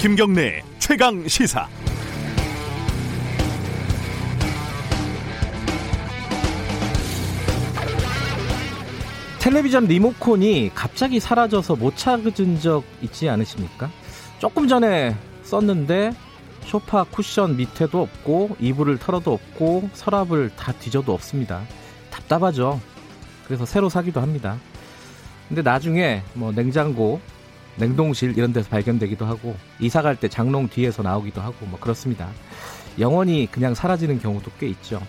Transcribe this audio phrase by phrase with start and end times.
[0.00, 1.68] 김경래 최강 시사.
[9.40, 13.90] 텔레비전 리모컨이 갑자기 사라져서 못 찾은 적 있지 않으십니까?
[14.38, 16.12] 조금 전에 썼는데
[16.64, 21.60] 소파 쿠션 밑에도 없고 이불을 털어도 없고 서랍을 다 뒤져도 없습니다.
[22.10, 22.80] 답답하죠.
[23.44, 24.58] 그래서 새로 사기도 합니다.
[25.48, 27.20] 근데 나중에 뭐 냉장고,
[27.80, 32.28] 냉동실 이런 데서 발견되기도 하고 이사 갈 때 장롱 뒤에서 나오기도 하고 뭐 그렇습니다.
[32.98, 35.00] 영원히 그냥 사라지는 경우도 꽤 있죠.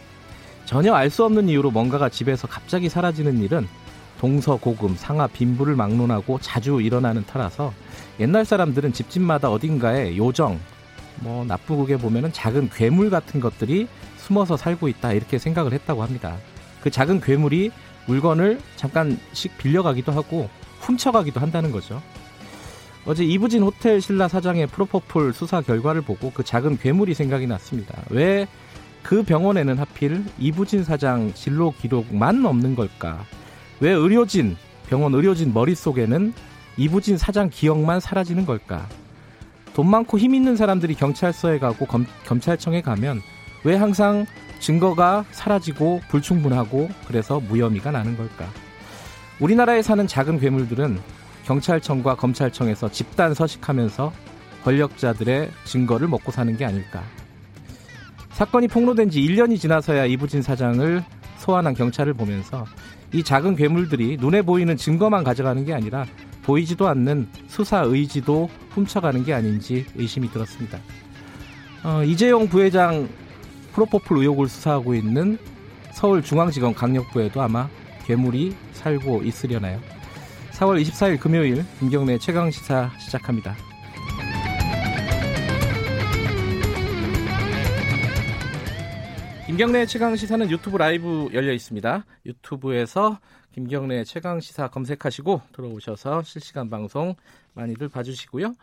[0.66, 3.68] 전혀 알 수 없는 이유로 뭔가가 집에서 갑자기 사라지는 일은
[4.20, 7.74] 동서 고금, 상하, 빈부를 막론하고 자주 일어나는 터라서
[8.20, 10.60] 옛날 사람들은 집집마다 어딘가에 요정,
[11.22, 16.38] 뭐 나쁘게 보면은 작은 괴물 같은 것들이 숨어서 살고 있다 이렇게 생각을 했다고 합니다.
[16.82, 17.72] 그 작은 괴물이
[18.06, 20.50] 물건을 잠깐씩 빌려가기도 하고
[20.82, 22.02] 훔쳐가기도 한다는 거죠.
[23.06, 28.02] 어제 이부진 호텔 신라 사장의 프로포폴 수사 결과를 보고 그 작은 괴물이 생각이 났습니다.
[28.10, 28.48] 왜
[29.04, 33.26] 그 병원에는 하필 이부진 사장 진로 기록만 없는 걸까?
[33.80, 34.58] 왜 의료진,
[34.88, 36.34] 병원 의료진 머릿속에는
[36.78, 38.88] 이부진 사장 기억만 사라지는 걸까?
[39.74, 43.22] 돈 많고 힘 있는 사람들이 경찰서에 가고 검, 검찰청에 가면
[43.64, 44.26] 왜 항상
[44.60, 48.48] 증거가 사라지고 불충분하고 그래서 무혐의가 나는 걸까?
[49.40, 51.00] 우리나라에 사는 작은 괴물들은
[51.46, 54.12] 경찰청과 검찰청에서 집단 서식하면서
[54.64, 57.04] 권력자들의 증거를 먹고 사는 게 아닐까?
[58.32, 61.04] 사건이 폭로된 지 1년이 지나서야 이부진 사장을
[61.38, 62.66] 소환한 경찰을 보면서
[63.14, 66.06] 이 작은 괴물들이 눈에 보이는 증거만 가져가는 게 아니라
[66.44, 70.80] 보이지도 않는 수사 의지도 훔쳐가는 게 아닌지 의심이 들었습니다.
[71.84, 73.10] 어, 이재용 부회장
[73.74, 75.38] 프로포폴 의혹을 수사하고 있는
[75.94, 77.68] 서울중앙지검 강력부에도 아마
[78.06, 79.80] 괴물이 살고 있으려나요?
[80.62, 83.56] 4월 24일 금요일 김경래 최강 시사 시작합니다.
[89.48, 92.06] 김경래 최강 시사는 유튜브 라이브 열려 있습니다.
[92.28, 93.18] 유튜브에서
[93.54, 97.16] 김경래 최강 시사 검색하시고 들어오셔서 실시간 방송
[97.56, 98.54] 많이들 봐주시고요.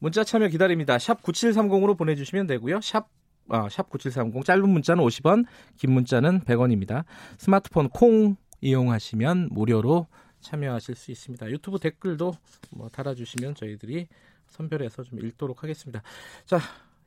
[0.00, 0.98] 문자 참여 기다립니다.
[0.98, 2.82] 샵 9730으로 보내주시면 되고요.
[2.82, 3.08] 샵
[3.48, 5.46] 아, 샵9730 짧은 문자는 50원,
[5.78, 7.04] 긴 문자는 100원입니다.
[7.38, 10.08] 스마트폰 콩 이용하시면 무료로
[10.48, 11.50] 참여하실 수 있습니다.
[11.50, 12.34] 유튜브 댓글도
[12.70, 14.08] 뭐 달아주시면 저희들이
[14.46, 16.02] 선별해서 좀 읽도록 하겠습니다.
[16.46, 16.58] 자,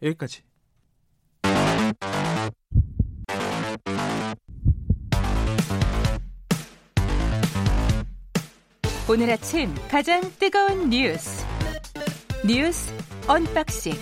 [0.04, 0.44] 여기까지.
[9.10, 11.46] 오늘 아침 가장 뜨거운 뉴스
[12.46, 12.94] 뉴스
[13.28, 13.94] unboxing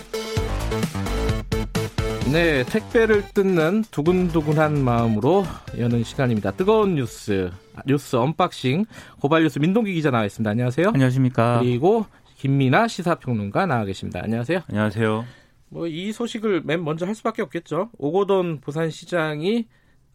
[2.30, 5.44] 네, 택배를 뜯는 두근두근한 마음으로
[5.76, 6.52] 여는 시간입니다.
[6.52, 7.50] 뜨거운 뉴스
[7.86, 8.84] 뉴스 unboxing
[9.20, 10.50] 고발뉴스 민동기 기자 나와 있습니다.
[10.50, 10.88] 안녕하세요.
[10.88, 11.60] 안녕하십니까.
[11.60, 14.20] 그리고 김민하 시사평론가 나와 계십니다.
[14.22, 14.60] 안녕하세요.
[14.68, 15.24] 안녕하세요.
[15.70, 17.90] 뭐 이 소식을 맨 먼저 할 수밖에 없겠죠.
[17.98, 19.66] 오거돈 부산시장이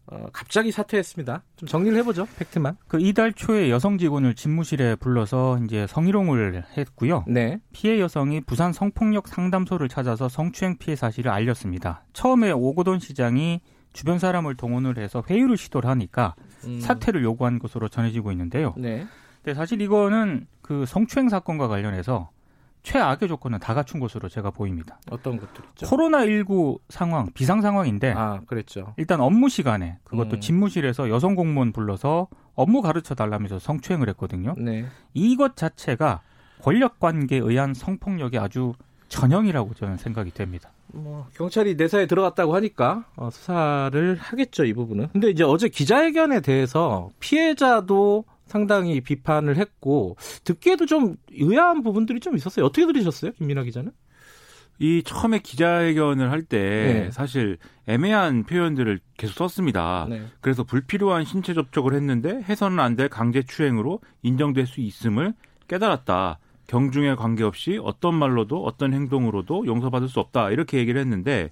[0.08, 1.42] 어, 갑자기 사퇴했습니다.
[1.56, 2.28] 좀 정리를 해보죠.
[2.38, 2.76] 팩트만.
[2.86, 7.24] 그 이달 초에 여성 직원을 집무실에 불러서 이제 성희롱을 했고요.
[7.26, 7.58] 네.
[7.72, 12.04] 피해 여성이 부산 성폭력 상담소를 찾아서 성추행 피해 사실을 알렸습니다.
[12.12, 13.60] 처음에 오고돈 시장이
[13.92, 16.34] 주변 사람을 동원을 해서 회유를 시도를 하니까
[16.66, 16.80] 음.
[16.80, 18.74] 사퇴를 요구한 것으로 전해지고 있는데요.
[18.76, 19.06] 네.
[19.42, 22.30] 근데 사실 이거는 그 성추행 사건과 관련해서
[22.82, 25.00] 최악의 조건은 다 갖춘 것으로 제가 보입니다.
[25.10, 25.86] 어떤 것들이죠?
[25.86, 28.94] 코로나19 상황, 비상 상황인데 아, 그랬죠.
[28.96, 30.40] 일단 업무 시간에 그것도 음.
[30.40, 34.54] 집무실에서 여성 공무원 불러서 업무 가르쳐 달라면서 성추행을 했거든요.
[34.56, 34.86] 네.
[35.14, 36.22] 이것 자체가
[36.62, 38.72] 권력 관계에 의한 성폭력이 아주
[39.08, 40.70] 전형이라고 저는 생각이 됩니다.
[40.92, 45.08] 뭐 경찰이 내사에 들어갔다고 하니까 어, 수사를 하겠죠 이 부분은.
[45.12, 52.64] 근데 이제 어제 기자회견에 대해서 피해자도 상당히 비판을 했고 듣기에도 좀 의아한 부분들이 좀 있었어요.
[52.66, 53.90] 어떻게 들으셨어요, 김민아 기자는?
[54.78, 57.10] 이 처음에 기자회견을 할때 네.
[57.10, 60.06] 사실 애매한 표현들을 계속 썼습니다.
[60.08, 60.22] 네.
[60.40, 65.32] 그래서 불필요한 신체 접촉을 했는데 해서는 안 될 강제 추행으로 인정될 수 있음을
[65.66, 66.38] 깨달았다.
[66.66, 70.50] 경중에 관계없이 어떤 말로도 어떤 행동으로도 용서받을 수 없다.
[70.50, 71.50] 이렇게 얘기를 했는데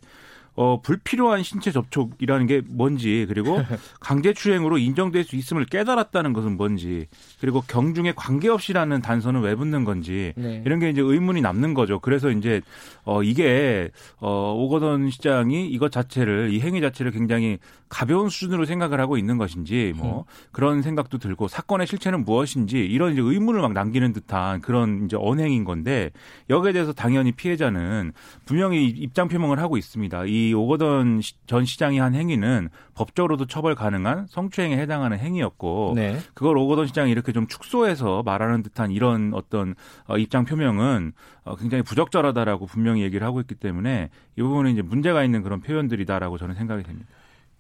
[0.57, 3.57] 어, 불필요한 신체 접촉이라는 게 뭔지, 그리고
[4.01, 7.07] 강제추행으로 인정될 수 있음을 깨달았다는 것은 뭔지,
[7.41, 10.63] 그리고 경중에 관계없이라는 단서는 왜 붙는 건지, 네.
[10.65, 11.99] 이런 게 이제 의문이 남는 거죠.
[11.99, 12.61] 그래서 이제,
[13.05, 17.59] 어, 이게, 어, 오거돈 시장이 이것 자체를, 이 행위 자체를 굉장히
[17.89, 23.21] 가벼운 수준으로 생각을 하고 있는 것인지, 뭐, 그런 생각도 들고, 사건의 실체는 무엇인지, 이런 이제
[23.21, 26.11] 의문을 막 남기는 듯한 그런 이제 언행인 건데,
[26.49, 28.13] 여기에 대해서 당연히 피해자는
[28.45, 30.25] 분명히 입장 표명을 하고 있습니다.
[30.27, 36.19] 이이 오거돈 전 시장이 한 행위는 법적으로도 처벌 가능한 성추행에 해당하는 행위였고 네.
[36.35, 39.75] 그걸 오거돈 시장이 이렇게 좀 축소해서 말하는 듯한 이런 어떤
[40.07, 41.13] 어, 입장 표명은
[41.45, 46.39] 어, 굉장히 부적절하다라고 분명히 얘기를 하고 있기 때문에 이 부분은 이제 문제가 있는 그런 표현들이다라고
[46.39, 47.09] 저는 생각이 됩니다.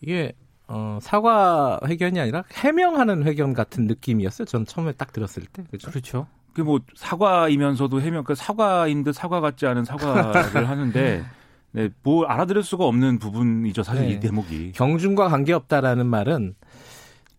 [0.00, 0.32] 이게
[0.66, 4.46] 어, 사과 회견이 아니라 해명하는 회견 같은 느낌이었어요.
[4.46, 5.64] 전 처음에 딱 들었을 때.
[5.70, 5.90] 그죠?
[5.90, 6.26] 그렇죠.
[6.54, 11.24] 그뭐 사과이면서도 해명 그 사과인 듯 사과 같지 않은 사과를 하는데
[11.74, 13.82] 네, 뭐 알아들을 수가 없는 부분이죠.
[13.82, 14.12] 사실 네.
[14.12, 14.72] 이 대목이.
[14.76, 16.54] 경중과 관계없다라는 말은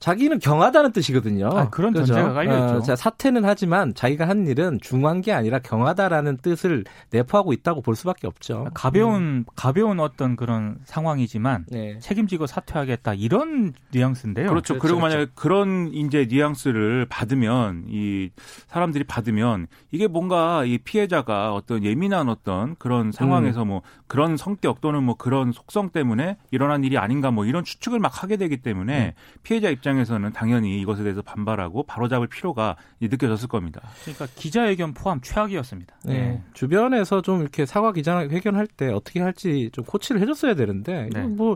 [0.05, 1.49] 자기는 경하다는 뜻이거든요.
[1.51, 2.05] 아, 그런 그죠?
[2.05, 2.75] 전제가 깔려 있죠.
[2.75, 7.95] 어, 자, 사퇴는 하지만 자기가 한 일은 중한 게 아니라 경하다라는 뜻을 내포하고 있다고 볼
[7.95, 8.67] 수밖에 없죠.
[8.75, 11.97] 가벼운 가벼운 어떤 그런 상황이지만 네.
[11.97, 14.47] 책임지고 사퇴하겠다 이런 뉘앙스인데요.
[14.47, 14.75] 그렇죠.
[14.75, 15.15] 그렇죠, 그리고 그렇죠.
[15.15, 18.29] 만약 에 그런 이제 뉘앙스를 받으면 이
[18.67, 23.69] 사람들이 받으면 이게 뭔가 이 피해자가 어떤 예민한 어떤 그런 상황에서 음.
[23.69, 28.21] 뭐 그런 성격 또는 뭐 그런 속성 때문에 일어난 일이 아닌가 뭐 이런 추측을 막
[28.21, 29.11] 하게 되기 때문에 음.
[29.41, 33.81] 피해자 입장 에서는 당연히 이것에 대해서 반발하고 바로잡을 필요가 느껴졌을 겁니다.
[34.03, 35.95] 그러니까 기자회견 포함 최악이었습니다.
[36.05, 36.41] 네.
[36.53, 41.21] 주변에서 좀 이렇게 사과 기자회견할 때 어떻게 할지 좀 코치를 해줬어야 되는데 네.
[41.21, 41.55] 뭐.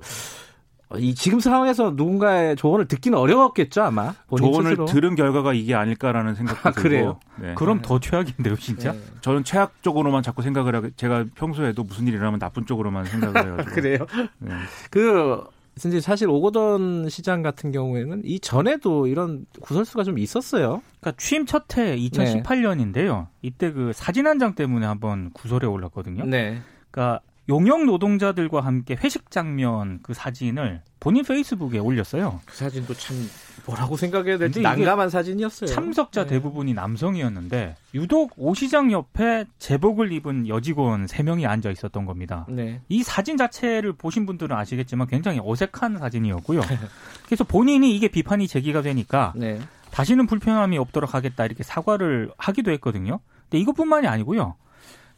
[0.97, 4.85] 이 지금 상황에서 누군가의 조언을 듣기는 어려웠겠죠 아마 본인 조언을 스스로.
[4.85, 7.19] 들은 결과가 이게 아닐까라는 생각도 아, 들고 그래요?
[7.39, 7.53] 네.
[7.53, 8.93] 그럼 더 최악인데요, 진짜.
[8.93, 8.99] 네.
[9.21, 13.75] 저는 최악 쪽으로만 자꾸 생각을 하게 제가 평소에도 무슨 일이 일어나면 나쁜 쪽으로만 생각을 해가지고
[13.75, 13.97] 그래요?
[14.39, 14.51] 네.
[14.89, 15.43] 그
[15.87, 20.81] 이제 사실 오거돈 시장 같은 경우에는 이 전에도 이런 구설수가 좀 있었어요.
[20.99, 23.27] 그러니까 취임 첫 해 2018년인데요.
[23.41, 26.25] 이때 그 사진 한 장 때문에 한번 구설에 올랐거든요.
[26.25, 26.59] 네.
[26.91, 32.39] 그러니까 용역 노동자들과 함께 회식 장면 그 사진을 본인 페이스북에 올렸어요.
[32.45, 33.17] 그 사진도 참
[33.65, 35.67] 뭐라고 생각해야 될지 난감한 사진이었어요.
[35.67, 36.29] 참석자 네.
[36.29, 42.45] 대부분이 남성이었는데 유독 오 시장 옆에 제복을 입은 여직원 3명이 앉아 있었던 겁니다.
[42.49, 42.81] 네.
[42.87, 46.61] 이 사진 자체를 보신 분들은 아시겠지만 굉장히 어색한 사진이었고요.
[47.25, 49.59] 그래서 본인이 이게 비판이 제기가 되니까 네.
[49.91, 53.19] 다시는 불편함이 없도록 하겠다 이렇게 사과를 하기도 했거든요.
[53.49, 54.55] 근데 이것뿐만이 아니고요.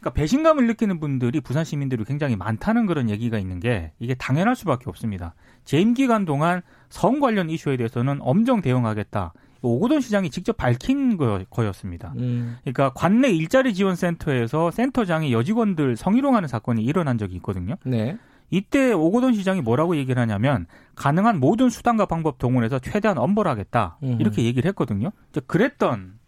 [0.02, 4.90] 그러니까 배신감을 느끼는 분들이 부산 시민들이 굉장히 많다는 그런 얘기가 있는 게 이게 당연할 수밖에
[4.90, 5.34] 없습니다.
[5.64, 9.32] 재임 기간 동안 성 관련 이슈에 대해서는 엄정 대응하겠다.
[9.62, 12.14] 오고돈 시장이 직접 밝힌 거, 거였습니다.
[12.16, 12.58] 음.
[12.62, 17.76] 그러니까 관내 일자리 지원 센터에서 센터장이 여직원들 성희롱하는 사건이 일어난 적이 있거든요.
[17.84, 18.18] 네.
[18.50, 20.66] 이때 오고돈 시장이 뭐라고 얘기를 하냐면
[20.96, 24.16] 가능한 모든 수단과 방법 동원해서 최대한 엄벌하겠다 음.
[24.20, 25.12] 이렇게 얘기를 했거든요.
[25.46, 26.18] 그랬던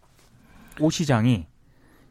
[0.78, 1.46] 오 시장이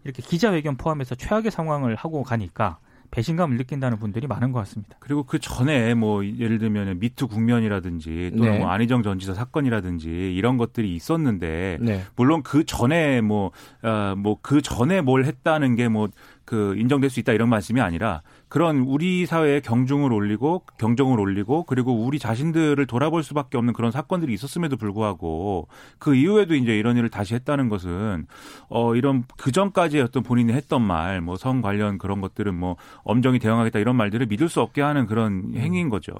[0.04, 2.78] 이렇게 기자회견 포함해서 최악의 상황을 하고 가니까
[3.12, 4.98] 배신감을 느낀다는 분들이 많은 것 같습니다.
[5.00, 8.58] 그리고 그 전에 뭐 예를 들면 미투 국면이라든지 또는 네.
[8.58, 12.02] 뭐 안희정 전 지사 사건이라든지 이런 것들이 있었는데 네.
[12.16, 16.10] 물론 그 전에 뭐어뭐그 전에 뭘 했다는 게 뭐
[16.46, 18.22] 그 인정될 수 있다 이런 말씀이 아니라
[18.54, 24.32] 그런 우리 사회의 경중을 올리고 경정을 올리고 그리고 우리 자신들을 돌아볼 수밖에 없는 그런 사건들이
[24.32, 25.68] 있었음에도 불구하고
[25.98, 28.28] 그 이후에도 이제 이런 일을 다시 했다는 것은
[28.70, 33.40] 어 이런 그 전까지 어떤 본인이 했던 말 뭐 성 관련 그런 것들은 뭐 엄정히
[33.40, 36.14] 대응하겠다 이런 말들을 믿을 수 없게 하는 그런 행위인 거죠.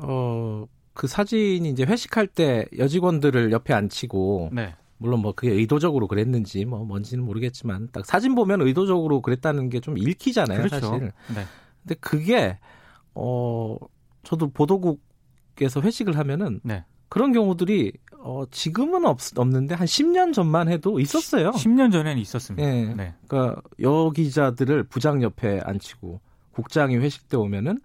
[0.00, 4.74] 어, 그 사진이 이제 회식할 때 여직원들을 옆에 앉히고 네.
[5.04, 9.98] 물론 뭐 그게 의도적으로 그랬는지 뭐 뭔지는 모르겠지만 딱 사진 보면 의도적으로 그랬다는 게 좀
[9.98, 10.80] 읽히잖아요, 그렇죠.
[10.80, 11.12] 사실.
[11.34, 11.44] 네.
[11.82, 12.58] 근데 그게
[13.14, 13.76] 어
[14.22, 16.84] 저도 보도국에서 회식을 하면은 네.
[17.10, 21.50] 그런 경우들이 어 지금은 없, 없는데 한 10년 전만 해도 있었어요.
[21.50, 22.66] 10년 전에는 있었습니다.
[22.66, 22.94] 예.
[22.94, 23.14] 네.
[23.28, 26.20] 그러니까 여 기자들을 부장 옆에 앉히고
[26.52, 27.80] 국장이 회식 때 오면은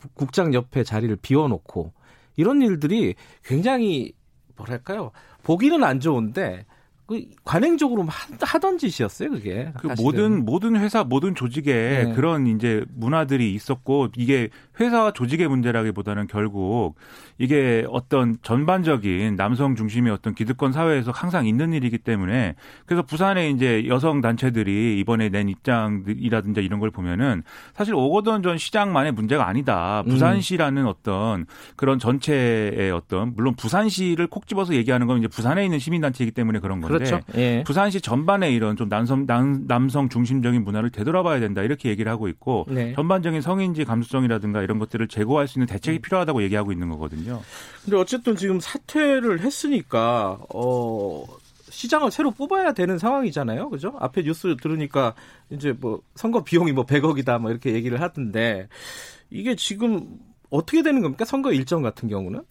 [0.00, 1.92] 부- 국장 옆에 자리를 비워놓고
[2.36, 3.14] 이런 일들이
[3.44, 4.12] 굉장히
[4.56, 5.10] 뭐랄까요?
[5.42, 6.66] 보기는 안 좋은데
[7.06, 9.88] 그 관행적으로 하- 하던 짓이었어요 그게 그.
[9.98, 12.12] 모든 모든 회사 모든 조직에 네.
[12.14, 14.48] 그런 이제 문화들이 있었고 이게
[14.80, 16.94] 회사와 조직의 문제라기보다는 결국
[17.38, 22.54] 이게 어떤 전반적인 남성 중심의 어떤 기득권 사회에서 항상 있는 일이기 때문에
[22.86, 27.42] 그래서 부산의 이제 여성 단체들이 이번에 낸 입장이라든지 이런 걸 보면은
[27.74, 30.02] 사실 오거돈 전 시장만의 문제가 아니다.
[30.06, 30.10] 음.
[30.10, 31.44] 부산시라는 어떤
[31.76, 36.60] 그런 전체의 어떤 물론 부산시를 콕 집어서 얘기하는 건 이제 부산에 있는 시민 단체이기 때문에
[36.60, 37.62] 그런 그렇죠 예.
[37.64, 42.66] 부산시 전반에 이런 좀 남성 남, 남성 중심적인 문화를 되돌아봐야 된다 이렇게 얘기를 하고 있고
[42.68, 42.94] 네.
[42.94, 47.40] 전반적인 성인지 감수성이라든가 이런 것들을 제고할 수 있는 대책이 필요하다고 얘기하고 있는 거거든요.
[47.84, 51.24] 근데 어쨌든 지금 사퇴를 했으니까 어
[51.70, 53.70] 시장을 새로 뽑아야 되는 상황이잖아요.
[53.70, 53.94] 그죠?
[53.98, 55.14] 앞에 뉴스 들으니까
[55.50, 58.68] 이제 뭐 선거 비용이 뭐 100억이다 뭐 이렇게 얘기를 하던데
[59.30, 60.18] 이게 지금
[60.50, 61.24] 어떻게 되는 겁니까?
[61.24, 62.42] 선거 일정 같은 경우는?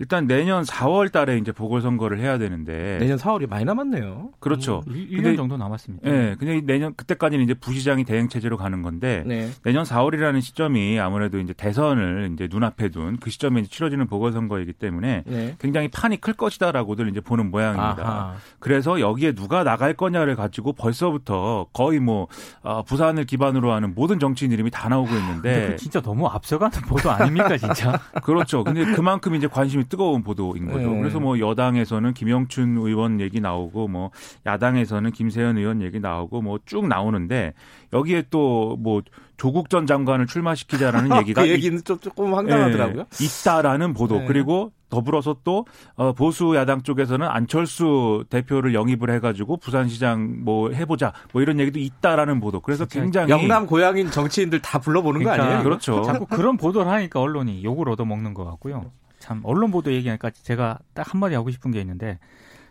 [0.00, 4.30] 일단 내년 4월 달에 이제 보궐선거를 해야 되는데 내년 4월이 많이 남았네요.
[4.38, 4.82] 그렇죠.
[4.86, 6.08] 음, 1, 근데- 년 정도 남았습니다.
[6.08, 9.50] 예, 네, 근데 내년 그때까지는 이제 부시장이 대행 체제로 가는 건데 네.
[9.64, 15.24] 내년 4월이라는 시점이 아무래도 이제 대선을 이제 눈앞에 둔 그 시점에 이제 치러지는 보궐선거이기 때문에
[15.26, 15.56] 네.
[15.58, 17.96] 굉장히 판이 클 것이다라고들 이제 보는 모양입니다.
[17.98, 18.34] 아하.
[18.60, 22.28] 그래서 여기에 누가 나갈 거냐를 가지고 벌써부터 거의 뭐
[22.62, 27.10] 어, 부산을 기반으로 하는 모든 정치인 이름이 다 나오고 있는데 그 진짜 너무 앞서가는 보도
[27.10, 27.98] 아닙니까 진짜?
[28.22, 28.62] 그렇죠.
[28.62, 30.90] 근데 그만큼 이제 관심이 뜨거운 보도인 거죠.
[30.90, 30.98] 네.
[30.98, 34.10] 그래서 뭐 여당에서는 김영춘 의원 얘기 나오고 뭐
[34.46, 37.54] 야당에서는 김세현 의원 얘기 나오고 뭐 쭉 나오는데
[37.92, 39.02] 여기에 또 뭐
[39.36, 43.04] 조국 전 장관을 출마시키자라는 얘기가 그 얘기는 좀 조금 황당하더라고요.
[43.08, 44.24] 예, 있다라는 보도 네.
[44.26, 45.66] 그리고 더불어서 또
[45.96, 52.40] 어, 보수 야당 쪽에서는 안철수 대표를 영입을 해가지고 부산시장 뭐 해보자 뭐 이런 얘기도 있다라는
[52.40, 52.60] 보도.
[52.60, 55.62] 그래서 굉장히 영남 고향인 정치인들 다 불러보는 거 그러니까 아니에요?
[55.64, 56.02] 그렇죠.
[56.02, 58.90] 자꾸 그런 보도를 하니까 언론이 욕을 얻어먹는 것 같고요.
[59.28, 62.18] 참 언론 보도 얘기하니까 제가 딱 한마디 하고 싶은 게 있는데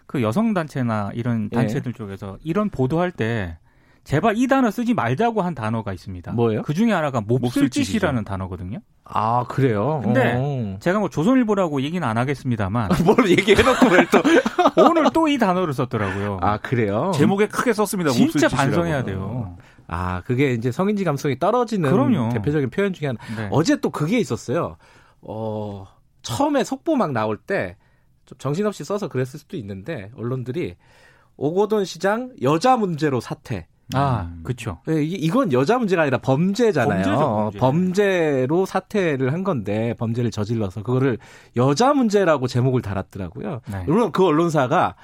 [0.07, 1.55] 그 여성 단체나 이런 예.
[1.55, 3.59] 단체들 쪽에서 이런 보도할 때
[4.03, 6.31] 제발 이 단어 쓰지 말자고 한 단어가 있습니다.
[6.31, 6.63] 뭐예요?
[6.63, 8.23] 그 중에 하나가 몹쓸 짓이라는 몹쓸짓이죠.
[8.23, 8.79] 단어거든요.
[9.03, 10.01] 아 그래요.
[10.03, 10.77] 근데 어.
[10.79, 14.21] 제가 뭐 조선일보라고 얘기는 안 하겠습니다만 뭘 얘기해놓고 왜 또?
[14.89, 16.39] 오늘 또 이 단어를 썼더라고요.
[16.41, 17.11] 아 그래요.
[17.13, 18.09] 제목에 크게 썼습니다.
[18.11, 18.47] 진짜.
[18.47, 19.57] 반성해야 돼요.
[19.87, 22.29] 아 그게 이제 성인지 감성이 떨어지는 그럼요.
[22.29, 23.19] 대표적인 표현 중에 하나.
[23.35, 23.47] 네.
[23.51, 24.77] 어제 또 그게 있었어요.
[25.21, 25.85] 어
[26.35, 27.77] 처음에 속보 막 나올 때
[28.25, 30.75] 좀 정신없이 써서 그랬을 수도 있는데 언론들이
[31.37, 33.67] 오고돈 시장 여자 문제로 사퇴.
[33.93, 34.41] 아, 음.
[34.43, 34.79] 그렇죠.
[34.89, 37.03] 예, 이- 이건 여자 문제가 아니라 범죄잖아요.
[37.05, 37.59] 범죄죠, 어, 범죄.
[37.59, 41.19] 범죄 로 사퇴를 한 건데 범죄를 저질러서 그거를
[41.55, 43.61] 여자 문제라고 제목을 달았더라고요.
[43.71, 43.83] 네.
[43.85, 44.95] 물론 그 언론사가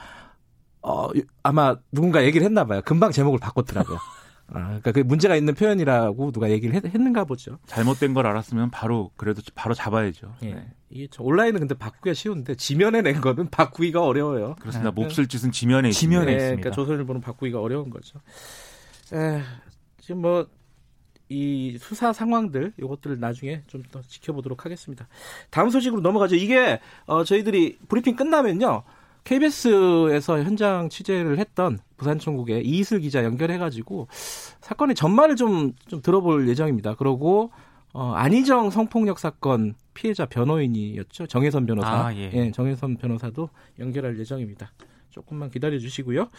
[0.82, 1.08] 어
[1.44, 2.82] 아마 누군가 얘기를 했나 봐요.
[2.84, 3.98] 금방 제목을 바꿨더라고요.
[4.54, 7.58] 아, 그러니까 그 문제가 있는 표현이라고 누가 얘기를 했, 는가 보죠.
[7.66, 10.36] 잘못된 걸 알았으면 바로 그래도 바로 잡아야죠.
[10.44, 10.54] 예.
[10.54, 10.68] 네.
[10.90, 14.56] 이게 저 온라인은 근데 바꾸기가 쉬운데 지면에 낸 거는 바꾸기가 어려워요.
[14.60, 14.92] 그렇습니다.
[14.92, 15.02] 네.
[15.02, 16.32] 몹쓸 짓은 지면에 지면에 있습니다.
[16.32, 16.62] 예, 있습니다.
[16.62, 18.20] 그러니까 조선일보는 바꾸기가 어려운 거죠.
[19.14, 19.42] 에,
[20.00, 20.48] 지금 뭐
[21.30, 25.08] 이 수사 상황들 이것들을 나중에 좀 더 지켜보도록 하겠습니다.
[25.50, 26.36] 다음 소식으로 넘어가죠.
[26.36, 28.84] 이게 어, 저희들이 브리핑 끝나면요.
[29.24, 34.08] KBS에서 현장 취재를 했던 부산청국의 이이슬 기자 연결해가지고
[34.62, 36.96] 사건의 전말을 좀, 좀 들어볼 예정입니다.
[36.96, 37.52] 그리고
[37.94, 41.28] 어, 안희정 성폭력 사건 피해자 변호인이었죠.
[41.28, 42.08] 정혜선 변호사.
[42.08, 42.52] 아, 예.
[42.52, 43.50] 정혜선 변호사도
[43.80, 44.72] 연결할 예정입니다.
[45.12, 46.30] 조금만 기다려 주시고요.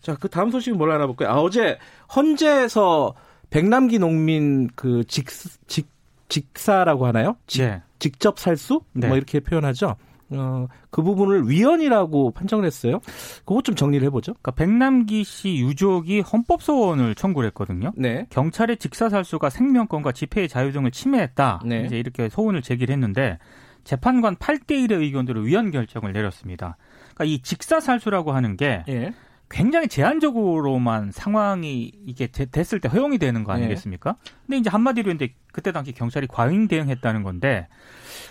[0.00, 1.28] 자, 그 다음 소식은 뭘 알아볼까요?
[1.28, 1.78] 아, 어제
[2.14, 3.14] 헌재에서
[3.50, 5.28] 백남기 농민 그 직,
[5.68, 5.88] 직,
[6.28, 7.36] 직사라고 하나요?
[7.46, 7.82] 직, 네.
[8.00, 8.82] 직접 살수?
[8.92, 9.06] 네.
[9.06, 9.96] 뭐 이렇게 표현하죠.
[10.30, 13.00] 어, 그 부분을 위헌이라고 판정을 했어요.
[13.44, 14.34] 그것 좀 정리를 해보죠.
[14.34, 17.92] 그러니까 백남기 씨 유족이 헌법 소원을 청구를 했거든요.
[17.96, 18.26] 네.
[18.30, 21.62] 경찰의 직사살수가 생명권과 집회의 자유 등을 침해했다.
[21.64, 21.84] 네.
[21.86, 23.38] 이제 이렇게 소원을 제기를 했는데
[23.84, 26.76] 재판관 8대 1의 의견으로 위헌 결정을 내렸습니다.
[27.14, 29.12] 그러니까 이 직사살수라고 하는 게 예.
[29.50, 34.16] 굉장히 제한적으로만 상황이 이게 되- 됐을 때 허용이 되는 거 아니겠습니까?
[34.46, 37.66] 근데 이제 한마디로 이제 그때 당시 경찰이 과잉 대응했다는 건데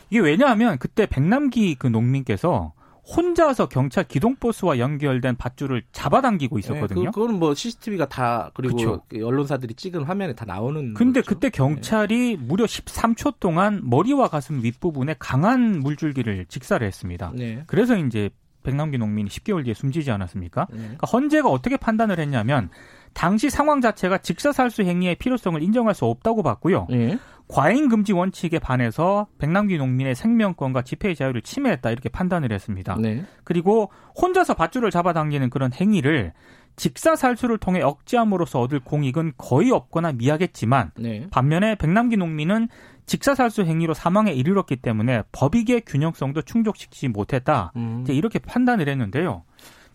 [0.09, 2.73] 이게 왜냐하면 그때 백남기 그 농민께서
[3.15, 7.05] 혼자서 경찰 기동버스와 연결된 밧줄을 잡아당기고 있었거든요.
[7.05, 9.01] 그, 그거는 뭐 CCTV가 다 그리고 그쵸.
[9.07, 10.93] 그 언론사들이 찍은 화면에 다 나오는.
[10.93, 11.29] 근데 거죠.
[11.33, 17.31] 그때 경찰이 무려 13초 동안 머리와 가슴 윗부분에 강한 물줄기를 직사를 했습니다.
[17.33, 17.63] 네.
[17.65, 18.29] 그래서 이제
[18.67, 20.67] 백남기 농민이 10개월 뒤에 숨지지 않았습니까?
[20.69, 20.77] 네.
[20.77, 22.69] 그러니까 헌재가 어떻게 판단을 했냐면
[23.13, 26.87] 당시 상황 자체가 직사살수 행위의 필요성을 인정할 수 없다고 봤고요.
[26.91, 27.17] 예.
[27.47, 32.97] 과잉 금지 원칙에 반해서 백남기 농민의 생명권과 집회의 자유를 침해했다 이렇게 판단을 했습니다.
[32.99, 33.23] 네.
[33.45, 33.89] 그리고
[34.21, 36.33] 혼자서 밧줄을 잡아당기는 그런 행위를
[36.77, 41.27] 직사살수를 통해 억제함으로써 얻을 공익은 거의 없거나 미약했지만 네.
[41.31, 42.69] 반면에 백남기 농민은
[43.07, 47.71] 직사살수 행위로 사망에 이르렀기 때문에 법익의 균형성도 충족시키지 못했다.
[47.75, 48.01] 음.
[48.03, 49.43] 이제 이렇게 판단을 했는데요.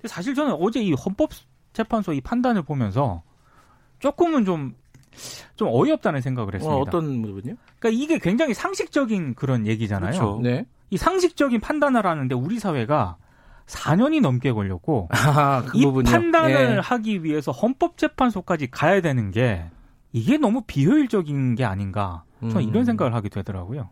[0.05, 3.23] 사실 저는 어제 이 헌법재판소 이 판단을 보면서
[4.01, 4.75] 조금은 좀,
[5.55, 6.77] 좀 어이없다는 생각을 했습니다.
[6.77, 7.55] 어, 어떤 부분이요?
[7.79, 10.11] 그러니까 이게 굉장히 상식적인 그런 얘기잖아요.
[10.11, 10.41] 그렇죠.
[10.43, 10.67] 네.
[10.91, 13.19] 이 상식적인 판단을 하는데 우리 사회가
[13.67, 16.13] 4년이 넘게 걸렸고 아, 그 이 부분이요.
[16.13, 16.79] 판단을 예.
[16.83, 19.65] 하기 위해서 헌법재판소까지 가야 되는 게
[20.13, 22.25] 이게 너무 비효율적인 게 아닌가.
[22.41, 22.69] 저는 음.
[22.69, 23.89] 이런 생각을 하게 되더라고요.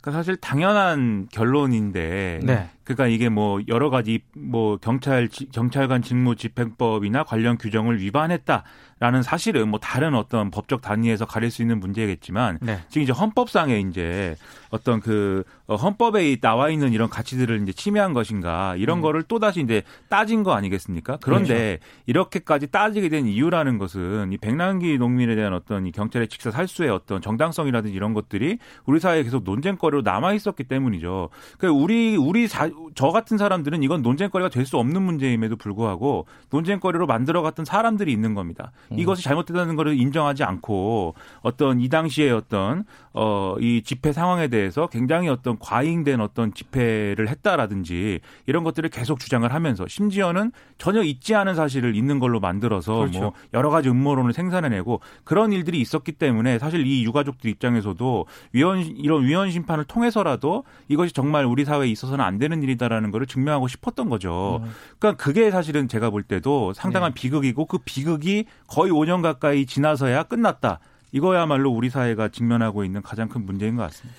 [0.00, 2.68] 그러니까 사실 당연한 결론인데 네.
[2.84, 9.78] 그러니까 이게 뭐 여러 가지 뭐 경찰 경찰관 직무 집행법이나 관련 규정을 위반했다라는 사실은 뭐
[9.78, 12.80] 다른 어떤 법적 단위에서 가릴 수 있는 문제겠지만 네.
[12.88, 14.36] 지금 이제 헌법상에 이제
[14.70, 19.02] 어떤 그 어, 헌법에 나와 있는 이런 가치들을 이제 침해한 것인가 이런 음.
[19.02, 21.18] 거를 또 다시 이제 따진 거 아니겠습니까?
[21.22, 22.02] 그런데 그렇죠.
[22.06, 27.20] 이렇게까지 따지게 된 이유라는 것은 이 백남기 농민에 대한 어떤 이 경찰의 직사 살수의 어떤
[27.20, 31.28] 정당성이라든지 이런 것들이 우리 사회에 계속 논쟁거리로 남아 있었기 때문이죠.
[31.58, 37.06] 그러니까 우리 우리 사, 저 같은 사람들은 이건 논쟁거리가 될 수 없는 문제임에도 불구하고 논쟁거리로
[37.06, 38.70] 만들어갔던 사람들이 있는 겁니다.
[38.92, 38.98] 음.
[38.98, 45.28] 이것이 잘못됐다는 것을 인정하지 않고 어떤 이 당시에 어떤 어 이 집회 상황에 대해서 굉장히
[45.28, 51.94] 어떤 과잉된 어떤 집회를 했다라든지 이런 것들을 계속 주장을 하면서 심지어는 전혀 있지 않은 사실을
[51.94, 53.20] 있는 걸로 만들어서 그렇죠.
[53.20, 59.24] 뭐 여러 가지 음모론을 생산해내고 그런 일들이 있었기 때문에 사실 이 유가족들 입장에서도 위헌 이런
[59.24, 64.60] 위헌 심판을 통해서라도 이것이 정말 우리 사회에 있어서는 안 되는 일이다라는 것을 증명하고 싶었던 거죠.
[64.62, 64.70] 음.
[64.98, 67.20] 그러니까 그게 사실은 제가 볼 때도 상당한 네.
[67.20, 70.80] 비극이고 그 비극이 거의 5년 가까이 지나서야 끝났다.
[71.12, 74.18] 이거야말로 우리 사회가 직면하고 있는 가장 큰 문제인 것 같습니다.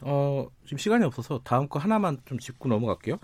[0.00, 3.18] 어, 지금 시간이 없어서 다음 거 하나만 좀 짚고 넘어갈게요.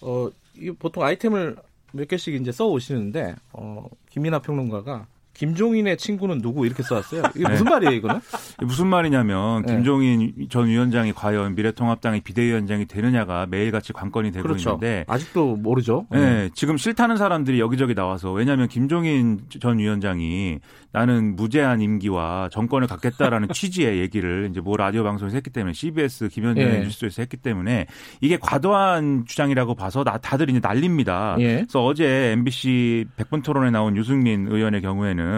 [0.00, 1.56] 어, 이 보통 아이템을
[1.92, 5.06] 몇 개씩 이제 써 오시는데 어, 김민하 평론가가
[5.40, 7.22] 김종인의 친구는 누구 이렇게 써왔어요.
[7.34, 8.20] 이게 무슨 말이에요, 이거는?
[8.58, 9.74] 무슨 말이냐면 네.
[9.74, 14.72] 김종인 전 위원장이 과연 미래통합당의 비대위원장이 되느냐가 매일같이 관건이 되고 그렇죠.
[14.72, 16.06] 있는데 아직도 모르죠.
[16.10, 20.58] 네, 지금 싫다는 사람들이 여기저기 나와서 왜냐하면 김종인 전 위원장이
[20.92, 26.74] 나는 무제한 임기와 정권을 갖겠다라는 취지의 얘기를 이제 뭐 라디오 방송에서 했기 때문에 CBS 김현정의
[26.74, 26.80] 예.
[26.80, 27.86] 뉴스에서 했기 때문에
[28.20, 31.36] 이게 과도한 주장이라고 봐서 나, 다들 이제 난립니다.
[31.38, 31.54] 예.
[31.60, 35.29] 그래서 어제 MBC 100분 토론에 나온 유승민 의원의 경우에는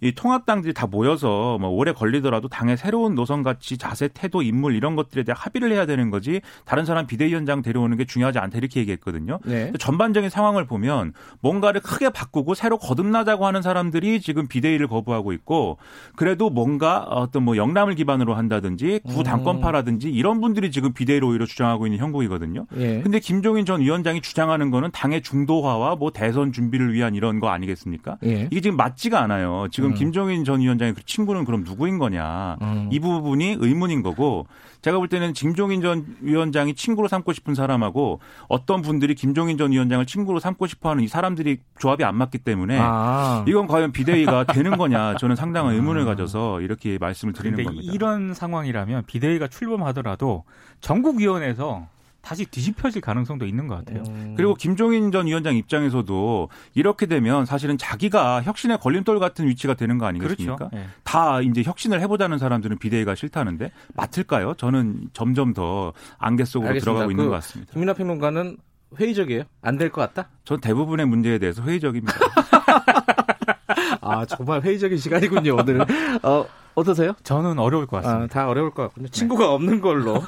[0.00, 4.96] 이 통합당들이 다 모여서 뭐 오래 걸리더라도 당의 새로운 노선 가치, 자세, 태도, 인물 이런
[4.96, 9.40] 것들에 대해 합의를 해야 되는 거지 다른 사람 비대위원장 데려오는 게 중요하지 않다 이렇게 얘기했거든요.
[9.44, 9.72] 네.
[9.78, 15.78] 전반적인 상황을 보면 뭔가를 크게 바꾸고 새로 거듭나자고 하는 사람들이 지금 비대위를 거부하고 있고
[16.16, 21.86] 그래도 뭔가 어떤 뭐 영남을 기반으로 한다든지 구 당권파라든지 이런 분들이 지금 비대위를 오히려 주장하고
[21.86, 22.66] 있는 형국이거든요.
[22.76, 23.00] 예.
[23.02, 28.18] 근데 김종인 전 위원장이 주장하는 거는 당의 중도화와 뭐 대선 준비를 위한 이런 거 아니겠습니까?
[28.24, 28.48] 예.
[28.50, 29.68] 이게 지금 맞지가 않아요.
[29.70, 29.94] 지금 음.
[29.94, 32.56] 김종인 전 위원장의 그 친구는 그럼 누구인 거냐?
[32.62, 32.88] 음.
[32.92, 34.46] 이 부분이 의문인 거고
[34.82, 40.04] 제가 볼 때는 김종인 전 위원장이 친구로 삼고 싶은 사람하고 어떤 분들이 김종인 전 위원장을
[40.06, 43.44] 친구로 삼고 싶어 하는 이 사람들이 조합이 안 맞기 때문에 아.
[43.48, 47.92] 이건 과연 비대위가 되는 거냐 저는 상당한 의문을 가져서 이렇게 말씀을 드리는 겁니다.
[47.92, 50.44] 이런 상황이라면 비대위가 출범하더라도
[50.80, 51.88] 전국위원회에서
[52.24, 54.02] 다시 뒤집혀질 가능성도 있는 것 같아요.
[54.08, 54.34] 음.
[54.36, 60.06] 그리고 김종인 전 위원장 입장에서도 이렇게 되면 사실은 자기가 혁신의 걸림돌 같은 위치가 되는 거
[60.06, 60.56] 아니겠습니까?
[60.56, 60.76] 그렇죠.
[60.76, 60.86] 예.
[61.04, 64.54] 다 이제 혁신을 해보자는 사람들은 비대위가 싫다는데 맡을까요?
[64.54, 66.84] 저는 점점 더 안개 속으로 알겠습니다.
[66.92, 67.72] 들어가고 있는 그것 같습니다.
[67.72, 68.56] 김민하 평론가는
[68.98, 69.42] 회의적이에요.
[69.60, 70.30] 안 될 것 같다.
[70.44, 72.12] 전 대부분의 문제에 대해서 회의적입니다.
[74.00, 75.80] 아 정말 회의적인 시간이군요 오늘.
[76.22, 77.14] 어 어떠세요?
[77.22, 78.24] 저는 어려울 것 같습니다.
[78.24, 79.08] 아, 다 어려울 것 같군요.
[79.08, 80.22] 친구가 없는 걸로.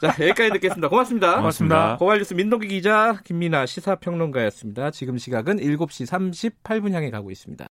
[0.00, 0.88] 자 여기까지 듣겠습니다.
[0.88, 1.36] 고맙습니다.
[1.36, 1.96] 고맙습니다.
[1.98, 4.90] 고발뉴스 민동기 기자 김민아 시사평론가였습니다.
[4.92, 7.68] 지금 시각은 7시 38분 향해 가고 있습니다.